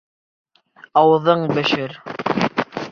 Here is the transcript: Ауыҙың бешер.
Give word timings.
Ауыҙың 1.03 1.47
бешер. 1.59 1.97